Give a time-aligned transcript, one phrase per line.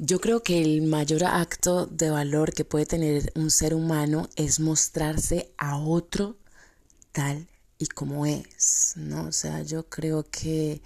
[0.00, 4.60] Yo creo que el mayor acto de valor que puede tener un ser humano es
[4.60, 6.36] mostrarse a otro
[7.10, 9.24] tal y como es, ¿no?
[9.24, 10.80] O sea, yo creo que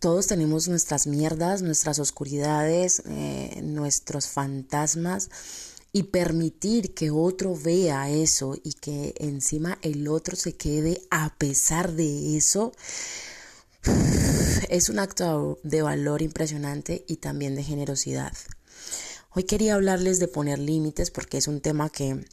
[0.00, 5.30] todos tenemos nuestras mierdas, nuestras oscuridades, eh, nuestros fantasmas
[5.92, 11.92] y permitir que otro vea eso y que encima el otro se quede a pesar
[11.92, 12.72] de eso
[14.68, 18.32] es un acto de valor impresionante y también de generosidad.
[19.32, 22.24] Hoy quería hablarles de poner límites porque es un tema que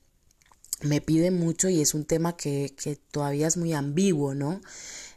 [0.82, 4.62] me pide mucho y es un tema que, que todavía es muy ambiguo, ¿no?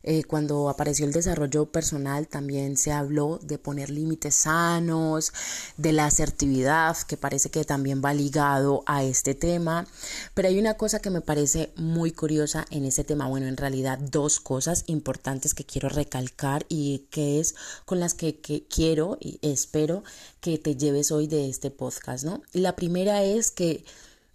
[0.07, 5.33] Eh, cuando apareció el desarrollo personal también se habló de poner límites sanos,
[5.77, 9.85] de la asertividad, que parece que también va ligado a este tema.
[10.33, 13.27] Pero hay una cosa que me parece muy curiosa en este tema.
[13.27, 18.39] Bueno, en realidad dos cosas importantes que quiero recalcar y que es con las que,
[18.41, 20.05] que quiero y espero
[20.41, 22.43] que te lleves hoy de este podcast, ¿no?
[22.53, 23.85] La primera es que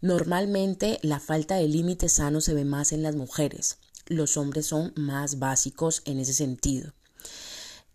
[0.04, 3.78] Normalmente la falta de límites sanos se ve más en las mujeres
[4.12, 6.94] los hombres son más básicos en ese sentido.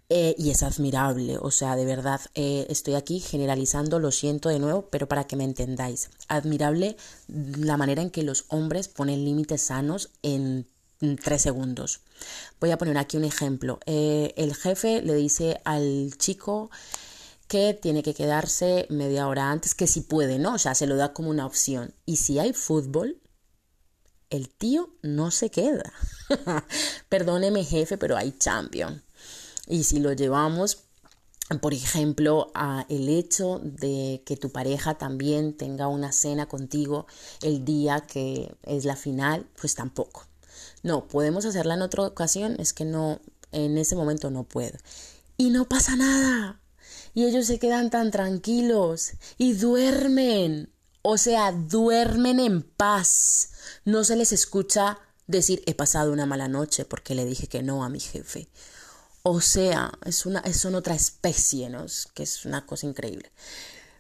[0.09, 4.61] Eh, y es admirable, o sea, de verdad, eh, estoy aquí generalizando, lo siento de
[4.61, 9.63] nuevo, pero para que me entendáis, admirable la manera en que los hombres ponen límites
[9.63, 10.69] sanos en
[11.23, 12.03] tres segundos.
[12.61, 13.81] Voy a poner aquí un ejemplo.
[13.87, 16.71] Eh, el jefe le dice al chico
[17.49, 20.55] que tiene que quedarse media hora antes, que si puede, ¿no?
[20.55, 21.95] O sea, se lo da como una opción.
[22.05, 23.21] Y si hay fútbol,
[24.31, 25.93] el tío no se queda.
[27.09, 29.03] Perdóneme jefe, pero hay champion.
[29.67, 30.85] Y si lo llevamos,
[31.61, 37.07] por ejemplo, a el hecho de que tu pareja también tenga una cena contigo
[37.43, 40.27] el día que es la final, pues tampoco.
[40.83, 43.21] No, podemos hacerla en otra ocasión, es que no,
[43.53, 44.77] en ese momento no puedo.
[45.37, 46.61] Y no pasa nada.
[47.15, 50.71] Y ellos se quedan tan tranquilos y duermen.
[51.09, 53.51] O sea, duermen en paz.
[53.85, 54.99] No se les escucha
[55.29, 58.49] decir he pasado una mala noche porque le dije que no a mi jefe.
[59.23, 61.87] O sea, es una, son otra especie, ¿no?
[62.13, 63.31] que es una cosa increíble.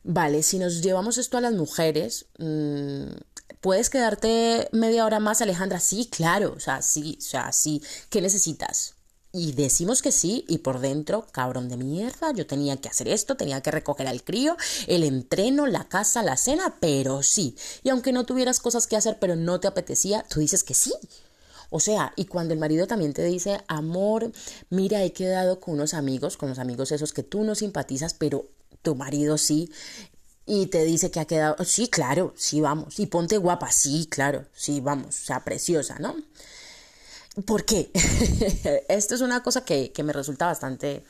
[0.02, 3.12] Vale, si nos llevamos esto a las mujeres, mm,
[3.60, 5.78] ¿puedes quedarte media hora más, Alejandra?
[5.78, 7.84] Sí, claro, o sea, sí, o sea, sí.
[8.10, 8.95] ¿Qué necesitas?
[9.38, 13.36] Y decimos que sí, y por dentro, cabrón de mierda, yo tenía que hacer esto,
[13.36, 17.54] tenía que recoger al crío, el entreno, la casa, la cena, pero sí.
[17.82, 20.94] Y aunque no tuvieras cosas que hacer, pero no te apetecía, tú dices que sí.
[21.68, 24.32] O sea, y cuando el marido también te dice, amor,
[24.70, 28.48] mira, he quedado con unos amigos, con los amigos esos que tú no simpatizas, pero
[28.80, 29.70] tu marido sí,
[30.46, 34.46] y te dice que ha quedado, sí, claro, sí, vamos, y ponte guapa, sí, claro,
[34.54, 36.16] sí, vamos, o sea, preciosa, ¿no?
[37.44, 37.90] ¿Por qué?
[38.88, 41.04] Esto es una cosa que, me resulta bastante,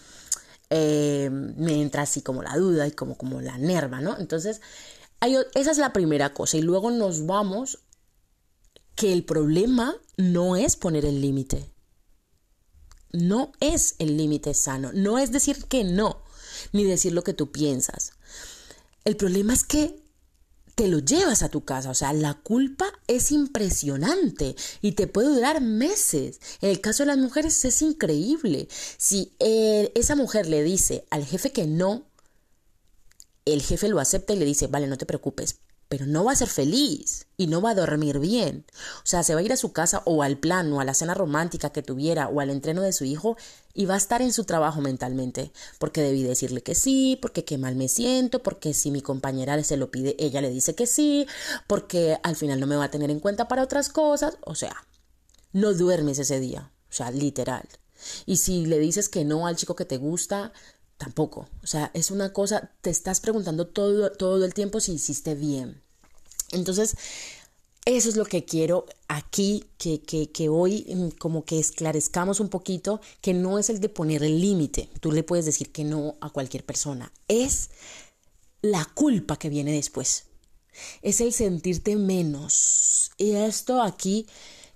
[0.71, 4.19] eh, me entra así como la duda y como, como la nerva, ¿no?
[4.19, 4.61] Entonces,
[5.21, 7.79] esa es la primera cosa y luego nos vamos
[8.97, 11.71] que el problema no es poner el límite.
[13.13, 16.23] No es el límite sano, no es decir que no,
[16.73, 18.13] ni decir lo que tú piensas.
[19.05, 20.03] El problema es que
[20.75, 21.91] te lo llevas a tu casa.
[21.91, 26.41] O sea, la culpa es impresionante y te puede durar meses.
[26.61, 28.69] En el caso de las mujeres es increíble.
[28.99, 32.07] Si esa mujer le dice al jefe que no,
[33.45, 36.37] el jefe lo acepta y le dice, vale, no te preocupes, pero no va a
[36.37, 38.65] ser feliz y no va a dormir bien.
[38.99, 40.95] O sea, se va a ir a su casa o al plan o a la
[40.95, 43.37] cena romántica que tuviera o al entreno de su hijo
[43.75, 47.59] y va a estar en su trabajo mentalmente, porque debí decirle que sí, porque qué
[47.59, 51.27] mal me siento, porque si mi compañera se lo pide, ella le dice que sí,
[51.67, 54.75] porque al final no me va a tener en cuenta para otras cosas, o sea,
[55.53, 57.69] no duermes ese día, o sea, literal.
[58.25, 60.53] Y si le dices que no al chico que te gusta,
[60.99, 61.49] tampoco.
[61.63, 65.83] O sea, es una cosa, te estás preguntando todo, todo el tiempo si hiciste bien.
[66.53, 66.97] Entonces,
[67.85, 72.49] eso es lo que quiero aquí, que, que, que, hoy mm, como que esclarezcamos un
[72.49, 74.89] poquito, que no es el de poner el límite.
[75.01, 77.13] Tú le puedes decir que no a cualquier persona.
[77.29, 77.71] Es
[78.63, 80.25] la culpa que viene después.
[81.03, 83.11] Es el sentirte menos.
[83.19, 84.27] Y esto aquí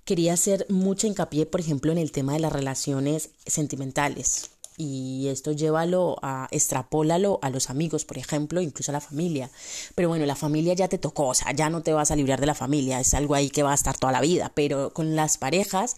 [0.05, 4.51] quería hacer mucha hincapié, por ejemplo, en el tema de las relaciones sentimentales
[4.81, 9.51] y esto llévalo a, extrapólalo a los amigos, por ejemplo, incluso a la familia.
[9.93, 12.39] Pero bueno, la familia ya te tocó, o sea, ya no te vas a librar
[12.39, 15.15] de la familia, es algo ahí que va a estar toda la vida, pero con
[15.15, 15.95] las parejas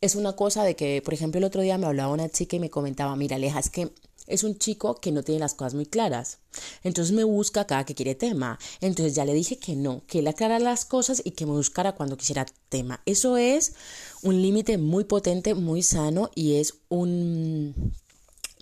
[0.00, 2.60] es una cosa de que, por ejemplo, el otro día me hablaba una chica y
[2.60, 3.92] me comentaba, mira, Aleja, es que
[4.26, 6.38] es un chico que no tiene las cosas muy claras.
[6.82, 8.58] Entonces me busca cada que quiere tema.
[8.80, 11.92] Entonces ya le dije que no, que él aclara las cosas y que me buscara
[11.92, 13.00] cuando quisiera tema.
[13.06, 13.74] Eso es
[14.22, 17.94] un límite muy potente, muy sano y es un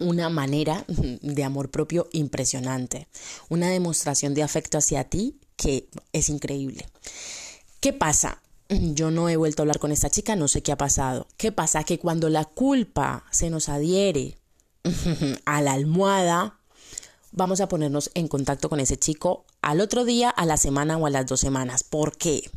[0.00, 3.08] una manera de amor propio impresionante,
[3.48, 6.86] una demostración de afecto hacia ti que es increíble.
[7.80, 8.42] ¿Qué pasa?
[8.68, 11.28] Yo no he vuelto a hablar con esta chica, no sé qué ha pasado.
[11.36, 11.84] ¿Qué pasa?
[11.84, 14.38] Que cuando la culpa se nos adhiere
[15.44, 16.58] a la almohada,
[17.32, 21.06] vamos a ponernos en contacto con ese chico al otro día, a la semana o
[21.06, 21.82] a las dos semanas.
[21.82, 22.50] ¿Por qué?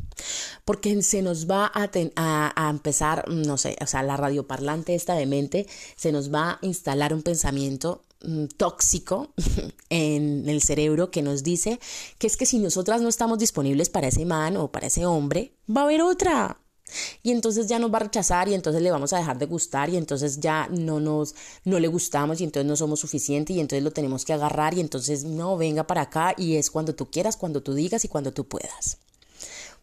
[0.64, 1.90] Porque se nos va a,
[2.56, 5.66] a, empezar, no sé, o sea, la radioparlante esta de mente,
[5.96, 9.32] se nos va a instalar un pensamiento mm, tóxico
[9.90, 11.78] en el cerebro que nos dice
[12.18, 15.52] que es que si nosotras no estamos disponibles para ese man o para ese hombre,
[15.74, 16.58] va a haber otra.
[17.22, 19.88] Y entonces ya nos va a rechazar y entonces le vamos a dejar de gustar
[19.90, 23.82] y entonces ya no nos no le gustamos y entonces no somos suficientes y entonces
[23.82, 27.36] lo tenemos que agarrar y entonces no venga para acá y es cuando tú quieras,
[27.36, 28.98] cuando tú digas y cuando tú puedas.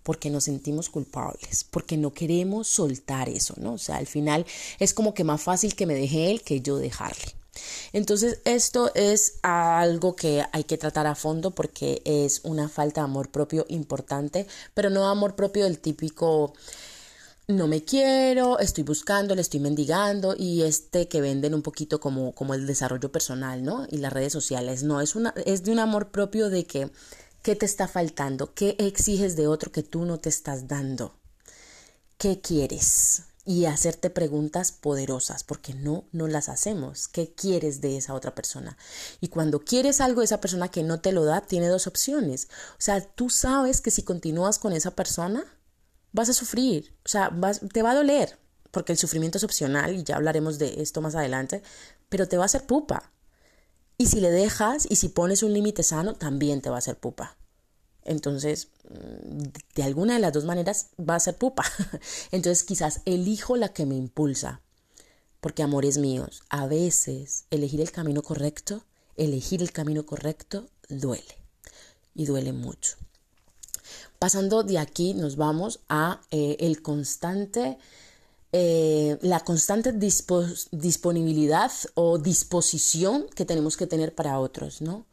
[0.04, 3.74] Porque nos sentimos culpables, porque no queremos soltar eso, ¿no?
[3.74, 4.46] O sea, al final
[4.80, 7.34] es como que más fácil que me deje él que yo dejarle.
[7.94, 13.06] Entonces, esto es algo que hay que tratar a fondo porque es una falta de
[13.06, 16.54] amor propio importante, pero no amor propio del típico
[17.48, 22.34] no me quiero, estoy buscando, le estoy mendigando y este que venden un poquito como,
[22.34, 23.86] como el desarrollo personal, ¿no?
[23.90, 26.90] Y las redes sociales, no, es, una, es de un amor propio de que,
[27.44, 28.54] ¿qué te está faltando?
[28.56, 31.20] ¿Qué exiges de otro que tú no te estás dando?
[32.18, 33.24] ¿Qué quieres?
[33.48, 37.08] Y hacerte preguntas poderosas, porque no, no las hacemos.
[37.08, 38.76] ¿Qué quieres de esa otra persona?
[39.22, 42.48] Y cuando quieres algo de esa persona que no te lo da, tiene dos opciones.
[42.72, 45.46] O sea, tú sabes que si continúas con esa persona,
[46.16, 47.30] vas a sufrir, o sea,
[47.74, 48.40] te va a doler,
[48.72, 51.62] porque el sufrimiento es opcional y ya hablaremos de esto más adelante,
[52.08, 53.12] pero te va a hacer pupa.
[53.98, 56.98] Y si le dejas y si pones un límite sano, también te va a hacer
[56.98, 57.38] pupa.
[58.04, 59.44] Entonces, mm,
[59.76, 61.64] de alguna de las dos maneras va a ser pupa.
[62.32, 64.62] Entonces, quizás elijo la que me impulsa,
[65.42, 68.86] porque amores míos, a veces elegir el camino correcto,
[69.18, 71.36] elegir el camino correcto duele
[72.14, 72.98] y duele mucho.
[74.20, 77.78] Pasando de aquí nos vamos a eh, el constante,
[78.52, 79.92] eh, la constante
[80.72, 85.06] disponibilidad o disposición que tenemos que tener para otros, ¿no?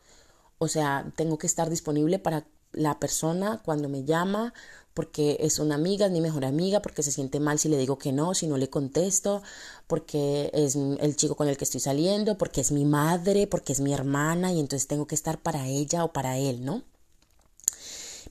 [0.58, 4.54] O sea, tengo que estar disponible para la persona cuando me llama,
[4.94, 7.98] porque es una amiga, es mi mejor amiga, porque se siente mal si le digo
[7.98, 9.43] que no, si no le contesto,
[9.87, 13.81] porque es el chico con el que estoy saliendo, porque es mi madre, porque es
[13.81, 16.82] mi hermana y entonces tengo que estar para ella o para él, ¿no?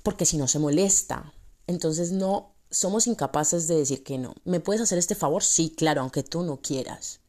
[0.03, 1.33] Porque si no se molesta.
[1.68, 4.33] Entonces no somos incapaces de decir que no.
[4.45, 5.44] ¿Me puedes hacer este favor?
[5.44, 7.19] Sí, claro, aunque tú no quieras.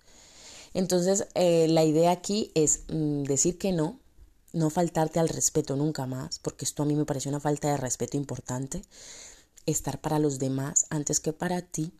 [0.75, 4.01] Entonces eh, la idea aquí es mm, decir que no,
[4.53, 7.77] no faltarte al respeto nunca más, porque esto a mí me parece una falta de
[7.77, 8.83] respeto importante,
[9.67, 11.93] estar para los demás antes que para ti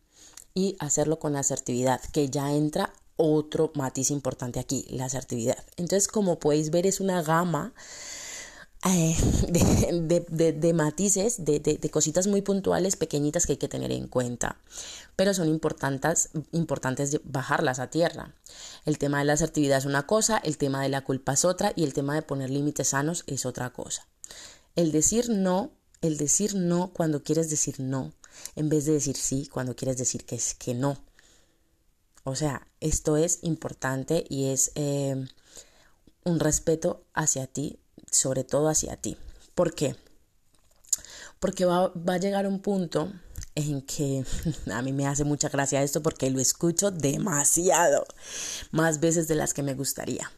[0.53, 5.63] y hacerlo con asertividad, que ya entra otro matiz importante aquí, la asertividad.
[5.77, 7.73] Entonces, como podéis ver, es una gama
[8.85, 9.15] eh,
[9.47, 14.57] de, matices, de, cositas muy puntuales, pequeñitas que hay que tener en cuenta.
[15.15, 18.35] Pero son importantes, importantes bajarlas a tierra.
[18.85, 21.71] El tema de la asertividad es una cosa, el tema de la culpa es otra
[21.75, 24.07] y el tema de poner límites sanos es otra cosa.
[24.75, 25.71] El decir no,
[26.01, 28.11] el decir no cuando quieres decir no,
[28.55, 30.97] en vez de decir sí cuando quieres decir que es que no.
[32.25, 35.25] O sea, esto es importante y es eh,
[36.23, 37.79] un respeto hacia ti
[38.13, 39.17] sobre todo hacia ti.
[39.55, 39.95] ¿Por qué?
[41.39, 43.11] Porque va, a llegar un punto
[43.55, 44.25] en que
[44.73, 48.05] a mí me hace mucha gracia esto porque lo escucho demasiado,
[48.71, 50.31] más veces de las que me gustaría.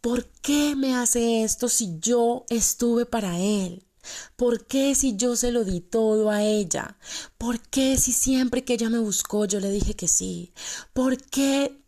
[0.00, 3.84] ¿Por qué me hace esto si yo estuve para él?
[4.36, 6.96] ¿Por qué si yo se lo di todo a ella?
[7.36, 10.52] ¿Por qué si siempre que ella me buscó yo le dije que sí?
[10.92, 11.78] ¿Por qué?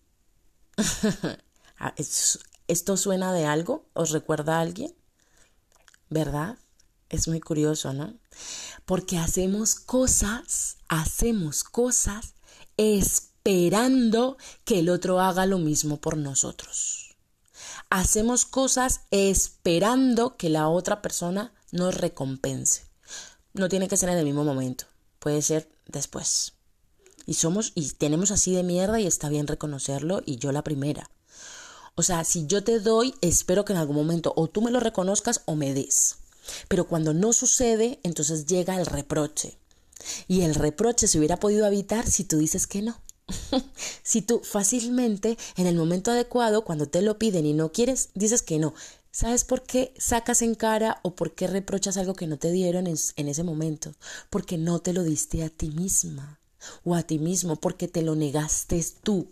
[1.82, 1.94] Ah,
[2.70, 3.84] ¿Esto suena de algo?
[3.94, 4.94] ¿Os recuerda a alguien?
[6.08, 6.56] ¿Verdad?
[7.08, 8.14] Es muy curioso, ¿no?
[8.84, 12.34] Porque hacemos cosas, hacemos cosas
[12.76, 17.16] esperando que el otro haga lo mismo por nosotros.
[17.90, 22.84] Hacemos cosas esperando que la otra persona nos recompense.
[23.52, 24.84] No tiene que ser en el mismo momento,
[25.18, 26.52] puede ser después.
[27.26, 31.10] Y somos y tenemos así de mierda y está bien reconocerlo y yo la primera.
[32.00, 34.80] O sea, si yo te doy, espero que en algún momento o tú me lo
[34.80, 36.16] reconozcas o me des.
[36.66, 39.58] Pero cuando no sucede, entonces llega el reproche.
[40.26, 42.98] Y el reproche se hubiera podido evitar si tú dices que no.
[44.02, 48.40] si tú fácilmente, en el momento adecuado, cuando te lo piden y no quieres, dices
[48.40, 48.72] que no.
[49.10, 52.86] ¿Sabes por qué sacas en cara o por qué reprochas algo que no te dieron
[52.86, 53.92] en, ese momento?
[54.30, 56.40] Porque no te lo diste a ti misma
[56.82, 59.28] o a ti mismo, porque te lo negaste tú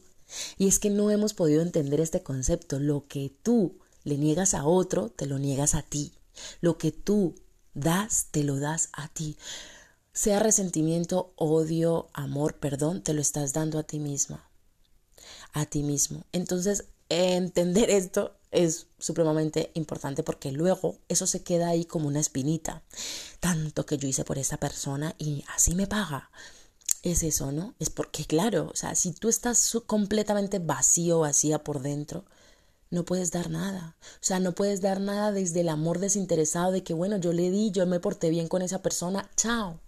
[0.56, 2.78] Y es que no hemos podido entender este concepto.
[2.78, 6.12] Lo que tú le niegas a otro, te lo niegas a ti.
[6.60, 7.34] Lo que tú
[7.74, 9.36] das, te lo das a ti.
[10.12, 14.48] Sea resentimiento, odio, amor, perdón, te lo estás dando a ti misma.
[15.52, 16.24] A ti mismo.
[16.32, 22.82] Entonces, entender esto es supremamente importante porque luego eso se queda ahí como una espinita.
[23.40, 26.30] Tanto que yo hice por esa persona y así me paga.
[27.02, 27.74] Es eso, ¿no?
[27.78, 32.24] Es porque, claro, o sea, si tú estás completamente vacío, vacía por dentro,
[32.90, 33.96] no puedes dar nada.
[34.00, 37.50] O sea, no puedes dar nada desde el amor desinteresado de que, bueno, yo le
[37.50, 39.80] di, yo me porté bien con esa persona, chao.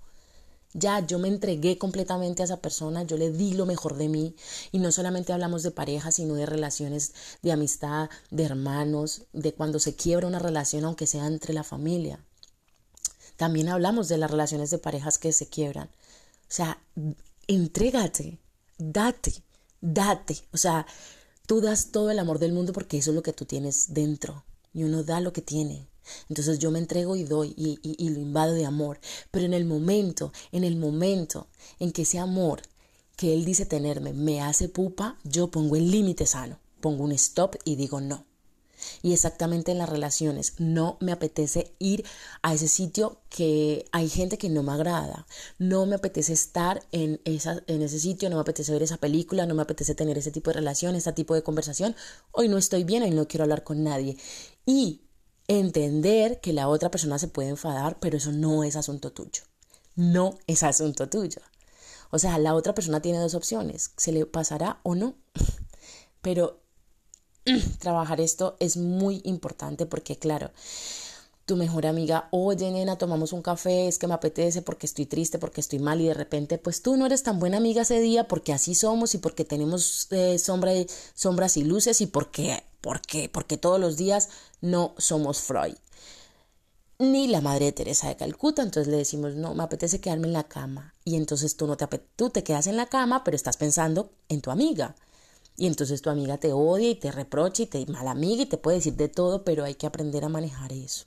[0.73, 4.37] Ya, yo me entregué completamente a esa persona, yo le di lo mejor de mí.
[4.71, 7.13] Y no solamente hablamos de pareja, sino de relaciones
[7.43, 12.21] de amistad, de hermanos, de cuando se quiebra una relación, aunque sea entre la familia.
[13.37, 15.91] También hablamos de las relaciones de parejas que se quiebran.
[16.51, 16.83] O sea,
[17.47, 18.41] entrégate,
[18.77, 19.33] date,
[19.81, 20.37] date.
[20.53, 20.85] O sea,
[21.47, 24.45] tú das todo el amor del mundo porque eso es lo que tú tienes dentro.
[24.75, 25.89] Y uno da lo que tiene.
[26.29, 28.99] Entonces yo me entrego y doy y, lo invado de amor.
[29.31, 31.47] Pero en el momento, en el momento
[31.79, 32.63] en que ese amor
[33.17, 37.57] que él dice tenerme me hace pupa, yo pongo el límite sano, pongo un stop
[37.65, 38.25] y digo no.
[39.03, 42.05] Y exactamente en las relaciones, no me apetece ir
[42.43, 45.27] a ese sitio que hay gente que no me agrada,
[45.59, 49.47] no me apetece estar en, esa, en ese sitio, no me apetece ver esa película,
[49.47, 51.97] no me apetece tener ese tipo de relación, ese tipo de conversación,
[52.33, 54.17] hoy no estoy bien, hoy no quiero hablar con nadie.
[54.67, 55.03] Y
[55.49, 59.43] entender que la otra persona se puede enfadar, pero eso no es asunto tuyo.
[59.97, 61.41] No es asunto tuyo.
[62.11, 65.17] O sea, la otra persona tiene dos opciones, se le pasará o no.
[66.23, 66.60] Pero
[67.79, 70.51] trabajar esto es muy importante porque, claro,
[71.47, 75.39] tu mejor amiga, oye nena, tomamos un café, es que me apetece porque estoy triste,
[75.39, 78.29] porque estoy mal y de repente pues tú no eres tan buena amiga ese día
[78.29, 80.73] porque así somos y porque tenemos eh, sombra,
[81.15, 83.29] sombras y luces y porque ¿Por qué?
[83.29, 84.29] Porque todos los días
[84.61, 85.77] no somos Freud.
[86.99, 90.35] Ni la madre de Teresa de Calcuta, entonces le decimos, no, me apetece quedarme en
[90.35, 90.95] la cama.
[91.05, 94.41] Y entonces tú, no te, tú te quedas en la cama, pero estás pensando en
[94.41, 94.95] tu amiga.
[95.57, 98.57] Y entonces tu amiga te odia y te reprocha y te mala amiga y te
[98.57, 101.05] puede decir de todo, pero hay que aprender a manejar eso.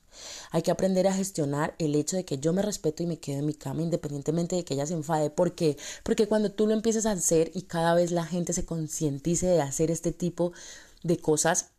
[0.52, 3.40] Hay que aprender a gestionar el hecho de que yo me respeto y me quedo
[3.40, 5.32] en mi cama independientemente de que ella se enfade.
[5.32, 5.78] ¿Por qué?
[6.04, 9.62] Porque cuando tú lo empiezas a hacer y cada vez la gente se concientice de
[9.62, 10.54] hacer este tipo
[11.02, 11.70] de cosas,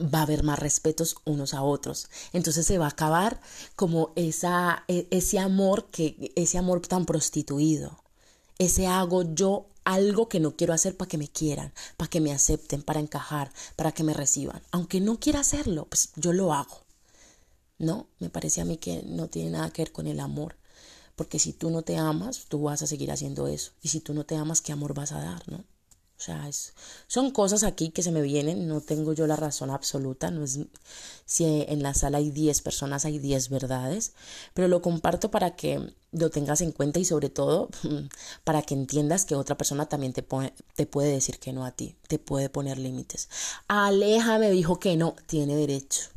[0.00, 2.08] va a haber más respetos unos a otros.
[2.32, 3.40] Entonces se va a acabar
[3.76, 7.98] como esa, e, ese amor que, ese amor tan prostituido.
[8.58, 12.30] Ese hago yo algo que no quiero hacer para que me quieran, para que me
[12.30, 14.60] acepten, para encajar, para que me reciban.
[14.70, 16.84] Aunque no quiera hacerlo, pues yo lo hago.
[17.78, 20.56] No, me parece a mí que no tiene nada que ver con el amor.
[21.16, 23.72] Porque si tú no te amas, tú vas a seguir haciendo eso.
[23.80, 25.64] Y si tú no te amas, ¿qué amor vas a dar, no?
[26.18, 26.50] O sea,
[27.06, 30.58] son cosas aquí que se me vienen, no tengo yo la razón absoluta, no es
[31.24, 34.14] si en la sala hay 10 personas, hay 10 verdades,
[34.52, 37.68] pero lo comparto para que lo tengas en cuenta y sobre todo
[38.44, 40.26] para que entiendas que otra persona también te,
[40.74, 43.28] te puede decir que no a ti, te puede poner límites.
[43.68, 46.08] Aleja me dijo que no, tiene derecho.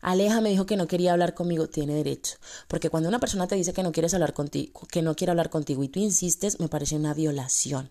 [0.00, 2.36] Aleja me dijo que no quería hablar conmigo, tiene derecho.
[2.68, 5.50] Porque cuando una persona te dice que no quieres hablar contigo, que no quiere hablar
[5.50, 7.90] contigo y tú insistes, me parece una violación.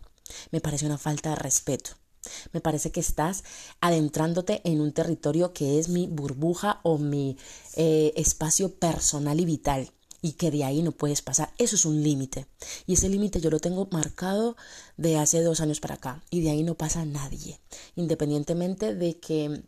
[0.52, 1.92] Me parece una falta de respeto.
[2.54, 3.44] Me parece que estás
[3.80, 7.38] adentrándote en un territorio que es mi burbuja o mi
[7.76, 11.52] eh, espacio personal y vital y que de ahí no puedes pasar.
[11.58, 12.46] Eso es un límite.
[12.86, 14.56] Y ese límite yo lo tengo marcado
[14.98, 17.60] de hace dos años para acá y de ahí no pasa nadie,
[17.96, 19.64] independientemente de que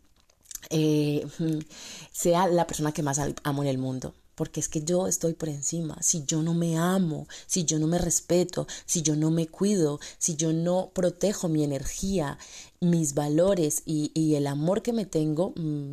[0.70, 1.26] eh,
[2.12, 5.48] sea la persona que más amo en el mundo porque es que yo estoy por
[5.48, 5.96] encima.
[6.02, 10.00] Si yo no me amo, si yo no me respeto, si yo no me cuido,
[10.18, 12.38] si yo no protejo mi energía,
[12.80, 15.92] mis valores y, el amor que me tengo, mm,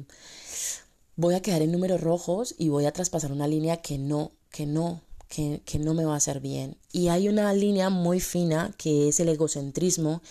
[1.15, 4.65] voy a quedar en números rojos y voy a traspasar una línea que no, que
[4.65, 6.77] no, que, que, no me va a hacer bien.
[6.91, 10.21] Y hay una línea muy fina que es el egocentrismo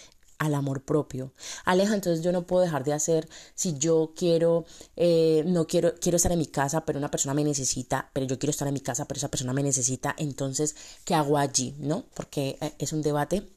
[0.41, 1.33] al amor propio.
[1.67, 4.65] Aleja, entonces yo no puedo dejar de hacer si yo quiero,
[4.97, 8.39] eh, no quiero, quiero estar en mi casa, pero una persona me necesita, pero yo
[8.39, 11.77] quiero estar en mi casa, pero esa persona me necesita, entonces, ¿qué hago allí?
[11.79, 12.07] ¿No?
[12.15, 13.53] Porque eh, es un debate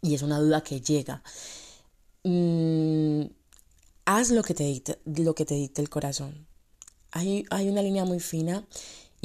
[0.00, 1.24] y es una duda que llega.
[2.22, 3.22] Mm,
[4.04, 6.46] haz lo que te dicte, lo que te dicte el corazón.
[7.10, 8.64] Hay, hay una línea muy fina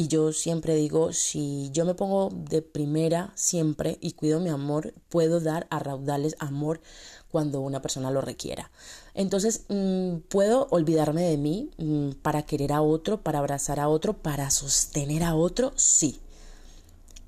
[0.02, 4.96] y yo siempre digo, si yo me pongo de primera siempre y cuido mi amor,
[5.10, 6.82] puedo dar a raudales amor
[7.30, 8.72] cuando una persona lo requiera.
[9.14, 14.18] Entonces, mm, puedo olvidarme de mí mm, para querer a otro, para abrazar a otro,
[14.18, 16.20] para sostener a otro, sí.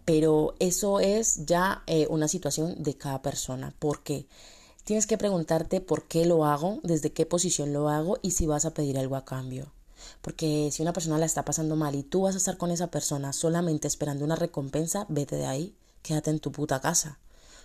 [0.04, 4.26] Pero eso es ya eh, una situación de cada persona, porque
[4.84, 8.66] tienes que preguntarte por qué lo hago, desde qué posición lo hago y si vas
[8.66, 9.72] a pedir algo a cambio.
[10.22, 12.88] Porque si una persona la está pasando mal y tú vas a estar con esa
[12.88, 17.20] persona solamente esperando una recompensa, vete de ahí, quédate en tu puta casa.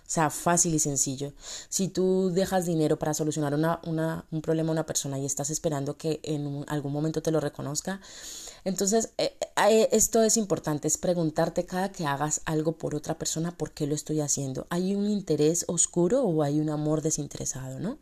[0.09, 1.33] O sea, fácil y sencillo.
[1.69, 5.51] Si tú dejas dinero para solucionar una, una, un problema a una persona y estás
[5.51, 8.01] esperando que en algún momento te lo reconozca,
[8.63, 9.37] entonces eh,
[9.69, 13.85] eh, esto es importante, es preguntarte cada que hagas algo por otra persona, ¿por qué
[13.85, 14.65] lo estoy haciendo?
[14.71, 17.99] ¿Hay un interés oscuro o hay un amor desinteresado, no?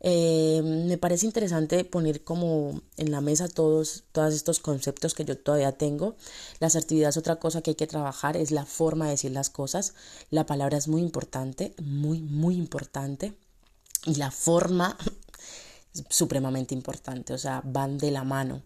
[0.00, 5.36] Eh, me parece interesante poner como en la mesa todos, todos estos conceptos que yo
[5.38, 6.16] todavía tengo.
[6.60, 9.50] La asertividad es otra cosa que hay que trabajar, es la forma de decir las
[9.50, 9.94] cosas.
[10.30, 13.34] La palabra es muy importante, muy, muy importante.
[14.06, 14.96] Y la forma
[15.94, 18.62] es supremamente importante, o sea, van de la mano.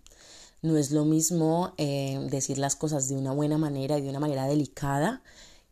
[0.60, 4.20] No es lo mismo eh, decir las cosas de una buena manera y de una
[4.20, 5.22] manera delicada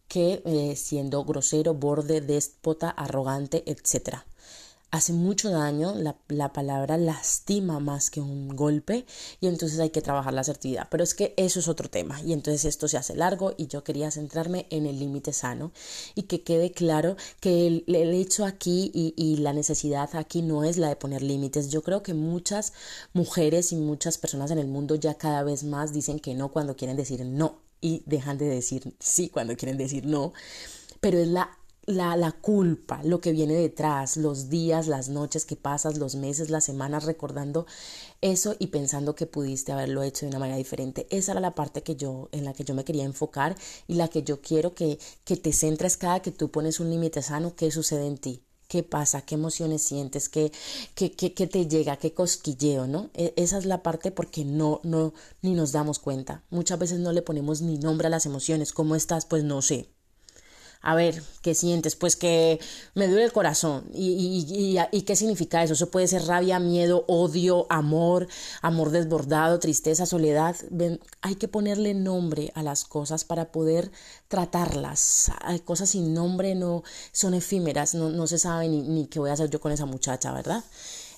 [0.09, 4.27] que eh, siendo grosero, borde, déspota, arrogante, etcétera
[4.91, 9.07] hace mucho daño, la, la, palabra lastima más que un golpe
[9.41, 10.89] y entonces hay que trabajar la asertividad.
[10.91, 13.85] Pero es que eso es otro tema y entonces esto se hace largo y yo
[13.85, 15.73] quería centrarme en el límite sano
[16.15, 20.65] y que quede claro que el, el hecho aquí y, y, la necesidad aquí no
[20.65, 21.71] es la de poner límites.
[21.71, 22.73] Yo creo que muchas
[23.13, 26.77] mujeres y muchas personas en el mundo ya cada vez más dicen que no cuando
[26.77, 30.33] quieren decir no y dejan de decir sí cuando quieren decir no.
[31.01, 35.57] Pero es la la, la, culpa, lo que viene detrás, los días, las noches que
[35.57, 37.67] pasas, los meses, las semanas recordando
[38.21, 41.07] eso y pensando que pudiste haberlo hecho de una manera diferente.
[41.11, 43.57] Esa era la parte que yo, en la que yo me quería enfocar
[43.89, 47.23] y la que yo quiero que, que te centres cada que tú pones un límite
[47.23, 48.43] sano, qué sucede en ti.
[48.69, 49.23] ¿Qué pasa?
[49.23, 50.29] ¿Qué emociones sientes?
[50.29, 50.53] ¿Qué,
[50.95, 51.97] qué, qué, qué te llega?
[51.97, 52.87] ¿Qué cosquilleo?
[52.87, 53.11] ¿no?
[53.15, 56.45] E, esa es la parte porque no, no, ni nos damos cuenta.
[56.51, 58.73] Muchas veces no le ponemos ni nombre a las emociones.
[58.73, 59.27] ¿Cómo estás?
[59.27, 59.91] Pues no sé
[60.83, 61.95] a ver, ¿qué sientes?
[61.95, 62.59] Pues que
[62.95, 63.85] me duele el corazón.
[63.93, 65.75] ¿Y, qué significa eso?
[65.75, 68.29] Eso puede ser rabia, miedo, odio, amor,
[68.63, 70.57] amor desbordado, tristeza, soledad.
[71.21, 73.91] hay que ponerle nombre a las cosas para poder
[74.29, 75.31] tratarlas.
[75.43, 79.31] Hay cosas sin nombre no son efímeras, no, no se sabe ni, ni qué voy
[79.31, 80.65] a hacer yo con esa muchacha, ¿verdad?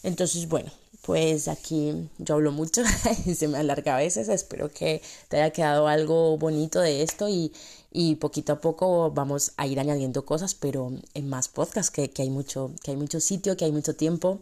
[0.02, 0.72] Entonces, bueno,
[1.02, 2.82] pues aquí yo hablo mucho
[3.26, 4.28] y se me alarga a veces.
[4.28, 7.52] Espero que te haya quedado algo bonito de esto y,
[7.92, 12.22] y poquito a poco vamos a ir añadiendo cosas, pero en más podcasts, que, que,
[12.22, 14.40] hay mucho, que hay mucho sitio, que hay mucho tiempo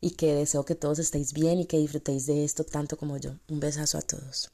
[0.00, 3.32] y que deseo que todos estéis bien y que disfrutéis de esto tanto como yo.
[3.48, 4.50] Un besazo a todos.